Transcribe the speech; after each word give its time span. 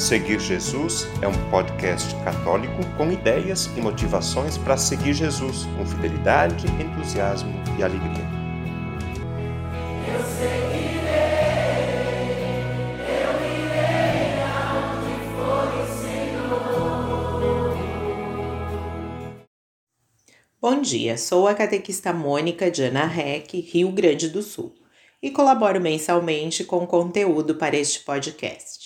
Seguir 0.00 0.40
Jesus 0.40 1.06
é 1.20 1.28
um 1.28 1.50
podcast 1.50 2.14
católico 2.24 2.74
com 2.96 3.12
ideias 3.12 3.66
e 3.76 3.82
motivações 3.82 4.56
para 4.56 4.78
seguir 4.78 5.12
Jesus 5.12 5.66
com 5.76 5.84
fidelidade, 5.84 6.64
entusiasmo 6.82 7.52
e 7.78 7.82
alegria. 7.82 8.24
Eu 10.08 10.24
seguirei, 10.24 11.10
eu 13.10 13.32
irei 13.44 14.40
for 15.36 15.68
o 15.76 15.84
Senhor. 16.00 16.64
Bom 20.58 20.80
dia, 20.80 21.18
sou 21.18 21.46
a 21.46 21.54
catequista 21.54 22.10
Mônica 22.10 22.70
de 22.70 22.84
Ana 22.84 23.04
Rec, 23.04 23.52
Rio 23.52 23.92
Grande 23.92 24.30
do 24.30 24.40
Sul, 24.40 24.74
e 25.22 25.30
colaboro 25.30 25.78
mensalmente 25.78 26.64
com 26.64 26.86
conteúdo 26.86 27.56
para 27.56 27.76
este 27.76 28.00
podcast. 28.00 28.79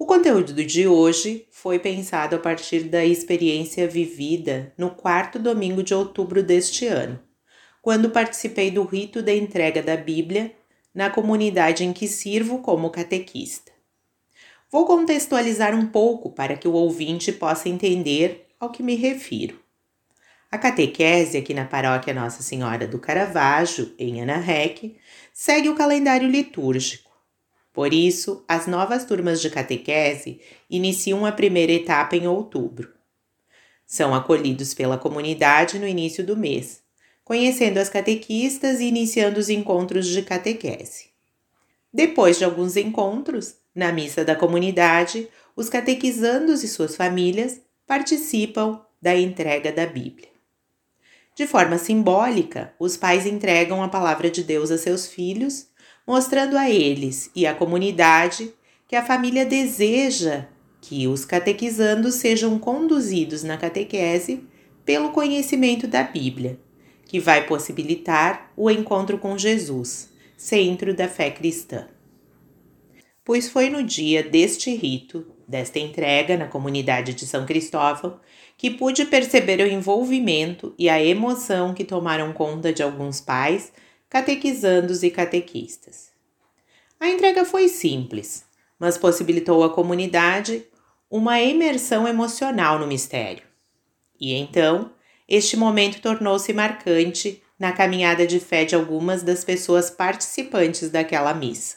O 0.00 0.06
conteúdo 0.06 0.54
de 0.64 0.86
hoje 0.86 1.48
foi 1.50 1.80
pensado 1.80 2.36
a 2.36 2.38
partir 2.38 2.84
da 2.84 3.04
experiência 3.04 3.88
vivida 3.88 4.72
no 4.78 4.90
quarto 4.90 5.40
domingo 5.40 5.82
de 5.82 5.92
outubro 5.92 6.40
deste 6.40 6.86
ano, 6.86 7.18
quando 7.82 8.08
participei 8.08 8.70
do 8.70 8.84
rito 8.84 9.20
da 9.20 9.34
entrega 9.34 9.82
da 9.82 9.96
Bíblia 9.96 10.54
na 10.94 11.10
comunidade 11.10 11.84
em 11.84 11.92
que 11.92 12.06
sirvo 12.06 12.60
como 12.60 12.90
catequista. 12.90 13.72
Vou 14.70 14.86
contextualizar 14.86 15.74
um 15.74 15.88
pouco 15.88 16.30
para 16.30 16.56
que 16.56 16.68
o 16.68 16.74
ouvinte 16.74 17.32
possa 17.32 17.68
entender 17.68 18.46
ao 18.60 18.70
que 18.70 18.84
me 18.84 18.94
refiro. 18.94 19.58
A 20.48 20.56
catequese 20.56 21.36
aqui 21.36 21.52
na 21.52 21.64
paróquia 21.64 22.14
Nossa 22.14 22.40
Senhora 22.40 22.86
do 22.86 23.00
Caravaggio, 23.00 23.92
em 23.98 24.22
Anarrec, 24.22 24.96
segue 25.32 25.68
o 25.68 25.74
calendário 25.74 26.28
litúrgico 26.28 27.07
por 27.72 27.92
isso, 27.92 28.44
as 28.48 28.66
novas 28.66 29.04
turmas 29.04 29.40
de 29.40 29.50
catequese 29.50 30.40
iniciam 30.68 31.24
a 31.24 31.32
primeira 31.32 31.72
etapa 31.72 32.16
em 32.16 32.26
outubro. 32.26 32.92
São 33.86 34.14
acolhidos 34.14 34.74
pela 34.74 34.98
comunidade 34.98 35.78
no 35.78 35.86
início 35.86 36.24
do 36.24 36.36
mês, 36.36 36.82
conhecendo 37.24 37.78
as 37.78 37.88
catequistas 37.88 38.80
e 38.80 38.86
iniciando 38.86 39.38
os 39.38 39.48
encontros 39.48 40.06
de 40.06 40.22
catequese. 40.22 41.06
Depois 41.92 42.38
de 42.38 42.44
alguns 42.44 42.76
encontros, 42.76 43.56
na 43.74 43.92
missa 43.92 44.24
da 44.24 44.34
comunidade, 44.34 45.28
os 45.54 45.68
catequizandos 45.68 46.64
e 46.64 46.68
suas 46.68 46.96
famílias 46.96 47.60
participam 47.86 48.80
da 49.00 49.16
entrega 49.16 49.70
da 49.70 49.86
Bíblia. 49.86 50.28
De 51.34 51.46
forma 51.46 51.78
simbólica, 51.78 52.74
os 52.78 52.96
pais 52.96 53.24
entregam 53.24 53.82
a 53.82 53.88
palavra 53.88 54.28
de 54.28 54.42
Deus 54.42 54.72
a 54.72 54.76
seus 54.76 55.06
filhos 55.06 55.67
mostrando 56.08 56.56
a 56.56 56.70
eles 56.70 57.30
e 57.36 57.46
à 57.46 57.54
comunidade 57.54 58.50
que 58.88 58.96
a 58.96 59.04
família 59.04 59.44
deseja 59.44 60.46
que 60.80 61.06
os 61.06 61.26
catequizandos 61.26 62.14
sejam 62.14 62.58
conduzidos 62.58 63.42
na 63.42 63.58
catequese 63.58 64.42
pelo 64.86 65.10
conhecimento 65.10 65.86
da 65.86 66.02
Bíblia, 66.02 66.58
que 67.04 67.20
vai 67.20 67.46
possibilitar 67.46 68.50
o 68.56 68.70
encontro 68.70 69.18
com 69.18 69.36
Jesus, 69.36 70.08
centro 70.34 70.94
da 70.94 71.06
fé 71.06 71.30
cristã. 71.30 71.86
Pois 73.22 73.50
foi 73.50 73.68
no 73.68 73.82
dia 73.82 74.22
deste 74.22 74.74
rito, 74.74 75.26
desta 75.46 75.78
entrega 75.78 76.38
na 76.38 76.46
comunidade 76.46 77.12
de 77.12 77.26
São 77.26 77.44
Cristóvão, 77.44 78.18
que 78.56 78.70
pude 78.70 79.04
perceber 79.04 79.60
o 79.60 79.70
envolvimento 79.70 80.74
e 80.78 80.88
a 80.88 81.04
emoção 81.04 81.74
que 81.74 81.84
tomaram 81.84 82.32
conta 82.32 82.72
de 82.72 82.82
alguns 82.82 83.20
pais 83.20 83.70
catequizandos 84.08 85.02
e 85.02 85.10
catequistas. 85.10 86.10
A 86.98 87.08
entrega 87.08 87.44
foi 87.44 87.68
simples, 87.68 88.44
mas 88.78 88.96
possibilitou 88.96 89.62
à 89.62 89.70
comunidade 89.70 90.64
uma 91.10 91.40
imersão 91.40 92.08
emocional 92.08 92.78
no 92.78 92.86
mistério. 92.86 93.44
E 94.20 94.34
então, 94.34 94.90
este 95.28 95.56
momento 95.56 96.00
tornou-se 96.00 96.52
marcante 96.52 97.42
na 97.58 97.72
caminhada 97.72 98.26
de 98.26 98.40
fé 98.40 98.64
de 98.64 98.74
algumas 98.74 99.22
das 99.22 99.44
pessoas 99.44 99.90
participantes 99.90 100.90
daquela 100.90 101.34
missa. 101.34 101.76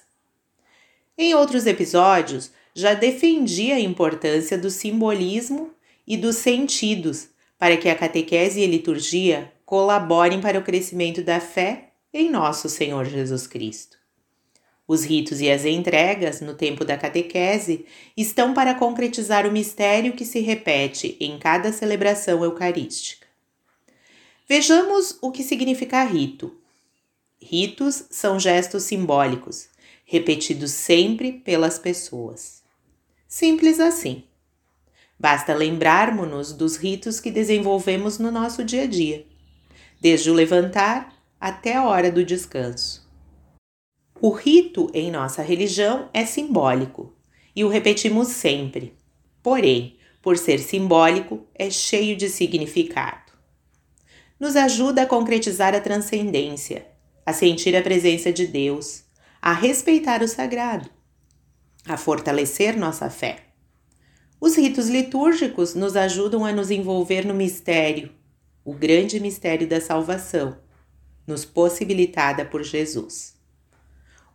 Em 1.18 1.34
outros 1.34 1.66
episódios, 1.66 2.52
já 2.74 2.94
defendi 2.94 3.72
a 3.72 3.80
importância 3.80 4.58
do 4.58 4.70
simbolismo 4.70 5.72
e 6.08 6.16
dos 6.16 6.38
sentidos 6.38 7.30
para 7.60 7.78
que 7.78 7.90
a 7.90 7.96
catequese 7.96 8.62
e 8.62 8.64
a 8.64 8.68
liturgia 8.68 9.52
colaborem 9.66 10.40
para 10.40 10.60
o 10.60 10.64
crescimento 10.64 11.22
da 11.22 11.40
fé 11.40 11.91
em 12.14 12.30
nosso 12.30 12.68
Senhor 12.68 13.06
Jesus 13.06 13.48
Cristo. 13.48 13.98
Os 14.88 15.06
ritos 15.06 15.40
e 15.40 15.50
as 15.50 15.64
entregas 15.64 16.42
no 16.42 16.54
tempo 16.54 16.84
da 16.84 16.98
catequese 16.98 17.86
estão 18.18 18.54
para 18.54 18.76
concretizar 18.76 19.48
o 19.48 19.52
mistério 19.52 20.14
que 20.14 20.26
se 20.26 20.42
repete 20.42 21.16
em 21.20 21.40
cada 21.40 21.72
celebração 21.72 22.44
eucarística. 22.44 23.26
Vejamos 24.50 25.18
o 25.22 25.32
que 25.32 25.44
significa 25.44 26.04
rito. 26.04 26.54
Ritos 27.42 28.04
são 28.10 28.38
gestos 28.38 28.84
simbólicos, 28.84 29.70
repetidos 30.04 30.72
sempre 30.72 31.32
pelas 31.32 31.80
pessoas. 31.80 32.62
Simples 33.26 33.80
assim. 33.80 34.26
Basta 35.18 35.54
lembrarmos-nos 35.54 36.52
dos 36.52 36.76
ritos 36.76 37.20
que 37.20 37.32
desenvolvemos 37.32 38.18
no 38.18 38.30
nosso 38.30 38.62
dia 38.62 38.84
a 38.84 38.88
dia, 38.88 39.26
desde 40.02 40.30
o 40.30 40.34
levantar 40.34 41.21
até 41.42 41.76
a 41.76 41.88
hora 41.88 42.12
do 42.12 42.24
descanso. 42.24 43.10
O 44.22 44.30
rito 44.30 44.92
em 44.94 45.10
nossa 45.10 45.42
religião 45.42 46.08
é 46.14 46.24
simbólico 46.24 47.16
e 47.56 47.64
o 47.64 47.68
repetimos 47.68 48.28
sempre. 48.28 48.96
Porém, 49.42 49.98
por 50.22 50.38
ser 50.38 50.60
simbólico, 50.60 51.48
é 51.56 51.72
cheio 51.72 52.16
de 52.16 52.30
significado. 52.30 53.32
Nos 54.40 54.56
ajuda 54.56 55.02
a 55.02 55.06
concretizar 55.08 55.74
a 55.74 55.82
transcendência, 55.82 56.86
a 57.26 57.34
sentir 57.34 57.76
a 57.76 57.82
presença 57.82 58.32
de 58.32 58.46
Deus, 58.46 59.04
a 59.42 59.52
respeitar 59.52 60.22
o 60.22 60.28
sagrado, 60.28 60.92
a 61.88 61.98
fortalecer 61.98 62.78
nossa 62.78 63.10
fé. 63.10 63.48
Os 64.40 64.56
ritos 64.56 64.88
litúrgicos 64.88 65.74
nos 65.74 65.96
ajudam 65.96 66.46
a 66.46 66.52
nos 66.52 66.70
envolver 66.70 67.26
no 67.26 67.34
mistério, 67.34 68.12
o 68.64 68.74
grande 68.74 69.20
mistério 69.20 69.68
da 69.68 69.82
salvação 69.82 70.61
nos 71.32 71.46
possibilitada 71.46 72.44
por 72.44 72.62
Jesus. 72.62 73.34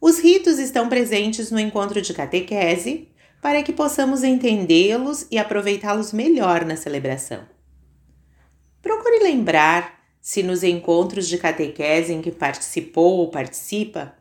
Os 0.01 0.19
ritos 0.19 0.59
estão 0.59 0.89
presentes 0.89 1.51
no 1.51 1.61
encontro 1.61 2.01
de 2.01 2.13
catequese 2.15 3.09
para 3.41 3.63
que 3.63 3.73
possamos 3.73 4.25
entendê-los 4.25 5.27
e 5.31 5.39
aproveitá-los 5.39 6.13
melhor 6.13 6.65
na 6.65 6.75
celebração. 6.75 7.47
Procure 8.81 9.23
lembrar 9.23 10.01
se 10.21 10.43
nos 10.43 10.63
encontros 10.63 11.29
de 11.29 11.39
catequese 11.39 12.13
em 12.13 12.21
que 12.21 12.33
participou 12.33 13.19
ou 13.19 13.31
participa, 13.31 14.15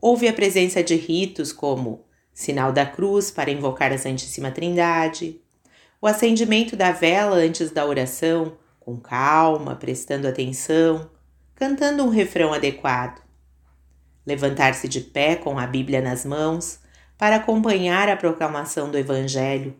houve 0.00 0.26
a 0.26 0.32
presença 0.32 0.82
de 0.82 0.96
ritos 0.96 1.52
como 1.52 2.04
sinal 2.32 2.72
da 2.72 2.84
cruz 2.84 3.30
para 3.30 3.50
invocar 3.50 3.92
a 3.92 3.98
Santíssima 3.98 4.50
Trindade, 4.50 5.40
o 6.00 6.06
acendimento 6.06 6.74
da 6.74 6.90
vela 6.90 7.36
antes 7.36 7.70
da 7.70 7.86
oração, 7.86 8.56
com 8.80 8.98
calma, 8.98 9.76
prestando 9.76 10.26
atenção, 10.26 11.08
cantando 11.54 12.02
um 12.02 12.08
refrão 12.08 12.52
adequado. 12.52 13.22
Levantar-se 14.26 14.88
de 14.88 15.00
pé 15.00 15.36
com 15.36 15.58
a 15.58 15.66
Bíblia 15.66 16.00
nas 16.00 16.24
mãos 16.24 16.80
para 17.16 17.36
acompanhar 17.36 18.08
a 18.08 18.16
proclamação 18.16 18.90
do 18.90 18.98
Evangelho. 18.98 19.76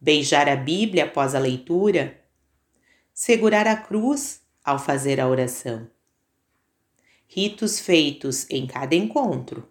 Beijar 0.00 0.48
a 0.48 0.56
Bíblia 0.56 1.04
após 1.04 1.34
a 1.34 1.38
leitura. 1.38 2.20
Segurar 3.12 3.66
a 3.66 3.76
cruz 3.76 4.40
ao 4.64 4.78
fazer 4.78 5.20
a 5.20 5.28
oração. 5.28 5.88
Ritos 7.26 7.78
feitos 7.80 8.48
em 8.50 8.66
cada 8.66 8.94
encontro, 8.94 9.68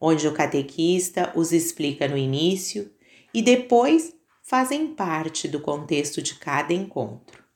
onde 0.00 0.26
o 0.26 0.34
catequista 0.34 1.32
os 1.34 1.52
explica 1.52 2.08
no 2.08 2.16
início 2.16 2.90
e 3.32 3.42
depois 3.42 4.14
fazem 4.42 4.94
parte 4.94 5.46
do 5.46 5.60
contexto 5.60 6.20
de 6.20 6.34
cada 6.34 6.72
encontro. 6.72 7.49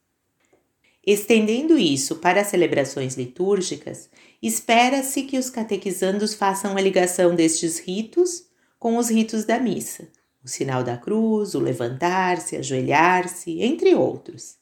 Estendendo 1.06 1.76
isso 1.76 2.16
para 2.16 2.44
celebrações 2.44 3.14
litúrgicas, 3.14 4.08
espera-se 4.42 5.22
que 5.24 5.38
os 5.38 5.50
catequizandos 5.50 6.34
façam 6.34 6.76
a 6.76 6.80
ligação 6.80 7.34
destes 7.34 7.78
ritos 7.78 8.46
com 8.78 8.96
os 8.96 9.10
ritos 9.10 9.44
da 9.44 9.58
missa, 9.58 10.08
o 10.42 10.48
sinal 10.48 10.82
da 10.82 10.96
cruz, 10.96 11.54
o 11.54 11.58
levantar-se, 11.58 12.56
ajoelhar-se, 12.56 13.62
entre 13.62 13.94
outros. 13.94 14.56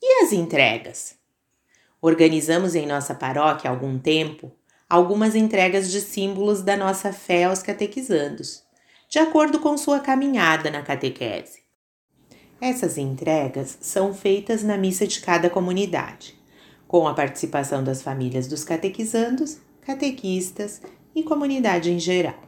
E 0.00 0.24
as 0.24 0.32
entregas? 0.32 1.16
Organizamos 2.00 2.74
em 2.74 2.86
nossa 2.86 3.14
paróquia 3.14 3.70
há 3.70 3.72
algum 3.72 3.98
tempo 3.98 4.52
algumas 4.88 5.34
entregas 5.34 5.90
de 5.90 6.00
símbolos 6.00 6.62
da 6.62 6.76
nossa 6.76 7.12
fé 7.12 7.44
aos 7.44 7.62
catequizandos, 7.62 8.62
de 9.08 9.18
acordo 9.18 9.60
com 9.60 9.76
sua 9.76 10.00
caminhada 10.00 10.70
na 10.70 10.82
catequese. 10.82 11.67
Essas 12.60 12.98
entregas 12.98 13.78
são 13.80 14.12
feitas 14.12 14.64
na 14.64 14.76
missa 14.76 15.06
de 15.06 15.20
cada 15.20 15.48
comunidade, 15.48 16.34
com 16.88 17.06
a 17.06 17.14
participação 17.14 17.84
das 17.84 18.02
famílias 18.02 18.48
dos 18.48 18.64
catequizandos, 18.64 19.58
catequistas 19.82 20.82
e 21.14 21.22
comunidade 21.22 21.92
em 21.92 22.00
geral. 22.00 22.42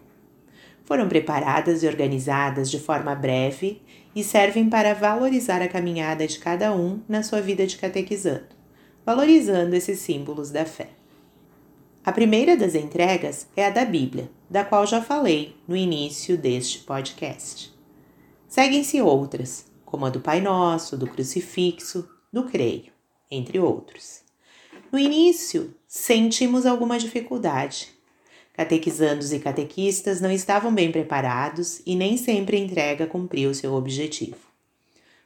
Foram 0.84 1.08
preparadas 1.08 1.84
e 1.84 1.86
organizadas 1.86 2.68
de 2.68 2.80
forma 2.80 3.14
breve 3.14 3.80
e 4.14 4.24
servem 4.24 4.68
para 4.68 4.94
valorizar 4.94 5.62
a 5.62 5.68
caminhada 5.68 6.26
de 6.26 6.40
cada 6.40 6.74
um 6.74 7.00
na 7.08 7.22
sua 7.22 7.40
vida 7.40 7.64
de 7.64 7.76
catequizando, 7.76 8.48
valorizando 9.06 9.76
esses 9.76 10.00
símbolos 10.00 10.50
da 10.50 10.64
fé. 10.64 10.88
A 12.04 12.10
primeira 12.10 12.56
das 12.56 12.74
entregas 12.74 13.46
é 13.56 13.64
a 13.64 13.70
da 13.70 13.84
Bíblia, 13.84 14.28
da 14.50 14.64
qual 14.64 14.84
já 14.84 15.00
falei 15.00 15.54
no 15.68 15.76
início 15.76 16.36
deste 16.36 16.80
podcast. 16.80 17.72
Seguem-se 18.48 19.00
outras, 19.00 19.69
como 19.90 20.06
a 20.06 20.10
do 20.10 20.20
Pai 20.20 20.40
Nosso, 20.40 20.96
do 20.96 21.08
Crucifixo, 21.08 22.08
do 22.32 22.44
Creio, 22.44 22.92
entre 23.28 23.58
outros. 23.58 24.20
No 24.92 24.98
início, 24.98 25.74
sentimos 25.88 26.64
alguma 26.64 26.96
dificuldade. 26.96 27.88
Catequizandos 28.54 29.32
e 29.32 29.40
catequistas 29.40 30.20
não 30.20 30.30
estavam 30.30 30.72
bem 30.72 30.92
preparados 30.92 31.82
e 31.84 31.96
nem 31.96 32.16
sempre 32.16 32.56
a 32.56 32.60
entrega 32.60 33.06
cumpriu 33.06 33.52
seu 33.52 33.74
objetivo. 33.74 34.36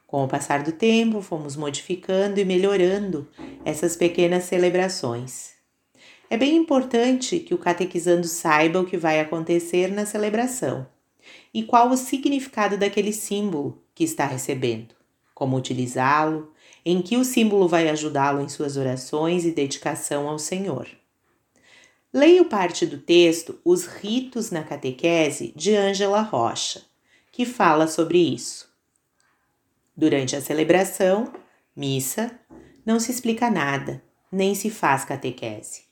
Com 0.06 0.24
o 0.24 0.28
passar 0.28 0.62
do 0.62 0.72
tempo, 0.72 1.20
fomos 1.20 1.56
modificando 1.56 2.40
e 2.40 2.44
melhorando 2.44 3.28
essas 3.64 3.96
pequenas 3.96 4.44
celebrações. 4.44 5.52
É 6.30 6.38
bem 6.38 6.56
importante 6.56 7.38
que 7.38 7.52
o 7.52 7.58
catequizando 7.58 8.26
saiba 8.26 8.80
o 8.80 8.86
que 8.86 8.96
vai 8.96 9.20
acontecer 9.20 9.92
na 9.92 10.06
celebração 10.06 10.86
e 11.52 11.62
qual 11.62 11.90
o 11.90 11.96
significado 11.96 12.78
daquele 12.78 13.12
símbolo 13.12 13.83
que 13.94 14.04
está 14.04 14.26
recebendo, 14.26 14.94
como 15.34 15.56
utilizá-lo, 15.56 16.52
em 16.84 17.00
que 17.00 17.16
o 17.16 17.24
símbolo 17.24 17.66
vai 17.68 17.88
ajudá-lo 17.88 18.40
em 18.40 18.48
suas 18.48 18.76
orações 18.76 19.44
e 19.44 19.50
dedicação 19.50 20.28
ao 20.28 20.38
Senhor. 20.38 20.86
Leio 22.12 22.44
parte 22.44 22.86
do 22.86 22.98
texto 22.98 23.58
Os 23.64 23.86
Ritos 23.86 24.50
na 24.50 24.62
Catequese 24.62 25.52
de 25.56 25.74
Ângela 25.74 26.20
Rocha, 26.20 26.82
que 27.32 27.44
fala 27.44 27.88
sobre 27.88 28.18
isso. 28.18 28.72
Durante 29.96 30.36
a 30.36 30.40
celebração, 30.40 31.32
missa, 31.74 32.38
não 32.86 33.00
se 33.00 33.10
explica 33.10 33.50
nada, 33.50 34.02
nem 34.30 34.54
se 34.54 34.70
faz 34.70 35.04
catequese. 35.04 35.84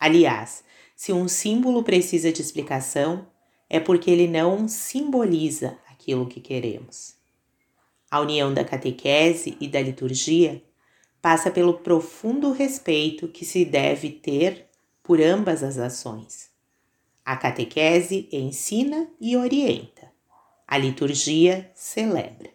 Aliás, 0.00 0.64
se 0.94 1.12
um 1.12 1.28
símbolo 1.28 1.82
precisa 1.82 2.32
de 2.32 2.40
explicação, 2.40 3.26
é 3.68 3.78
porque 3.78 4.10
ele 4.10 4.26
não 4.26 4.68
simboliza 4.68 5.76
aquilo 5.90 6.26
que 6.26 6.40
queremos. 6.40 7.17
A 8.10 8.20
união 8.20 8.54
da 8.54 8.64
catequese 8.64 9.56
e 9.60 9.68
da 9.68 9.80
liturgia 9.80 10.62
passa 11.20 11.50
pelo 11.50 11.74
profundo 11.74 12.52
respeito 12.52 13.28
que 13.28 13.44
se 13.44 13.64
deve 13.64 14.10
ter 14.10 14.66
por 15.02 15.20
ambas 15.20 15.62
as 15.62 15.78
ações. 15.78 16.50
A 17.24 17.36
catequese 17.36 18.28
ensina 18.32 19.10
e 19.20 19.36
orienta, 19.36 20.10
a 20.66 20.78
liturgia 20.78 21.70
celebra. 21.74 22.50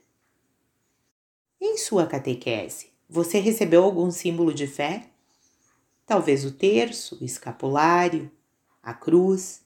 Em 1.62 1.78
sua 1.78 2.08
catequese, 2.08 2.92
você 3.08 3.40
recebeu 3.40 3.84
algum 3.84 4.10
símbolo 4.10 4.54
de 4.54 4.66
fé? 4.66 5.12
Talvez 6.06 6.44
o 6.44 6.52
terço, 6.52 7.20
o 7.22 7.24
escapulário, 7.24 8.32
a 8.82 8.94
cruz. 8.94 9.64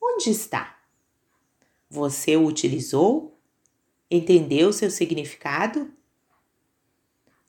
Onde 0.00 0.30
está? 0.30 0.78
Você 1.88 2.36
o 2.36 2.44
utilizou 2.44 3.35
Entendeu 4.10 4.72
seu 4.72 4.90
significado? 4.90 5.90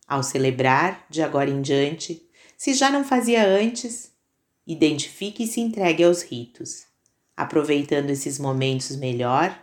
Ao 0.08 0.24
celebrar, 0.24 1.06
de 1.10 1.22
agora 1.22 1.50
em 1.50 1.62
diante, 1.62 2.28
se 2.58 2.74
já 2.74 2.90
não 2.90 3.04
fazia 3.04 3.48
antes, 3.48 4.12
identifique 4.66 5.44
e 5.44 5.48
se 5.48 5.60
entregue 5.60 6.04
aos 6.04 6.24
ritos, 6.24 6.86
aproveitando 7.36 8.10
esses 8.10 8.40
momentos 8.40 8.96
melhor 8.96 9.56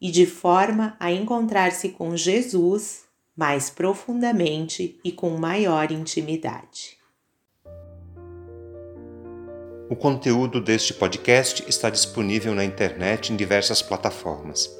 e 0.00 0.10
de 0.10 0.26
forma 0.26 0.96
a 0.98 1.12
encontrar-se 1.12 1.90
com 1.90 2.16
Jesus 2.16 3.04
mais 3.36 3.70
profundamente 3.70 4.98
e 5.04 5.12
com 5.12 5.30
maior 5.30 5.92
intimidade. 5.92 6.98
O 9.88 9.96
conteúdo 9.96 10.60
deste 10.60 10.94
podcast 10.94 11.64
está 11.68 11.90
disponível 11.90 12.54
na 12.54 12.64
internet 12.64 13.32
em 13.32 13.36
diversas 13.36 13.82
plataformas. 13.82 14.79